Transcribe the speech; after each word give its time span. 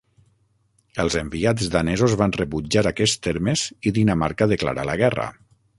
Els 1.03 1.17
enviats 1.19 1.69
danesos 1.77 2.17
van 2.23 2.33
rebutjar 2.41 2.85
aquests 2.93 3.23
termes 3.29 3.69
i 3.91 3.95
Dinamarca 4.01 4.51
declarà 4.57 4.91
la 4.93 4.99
guerra. 5.07 5.33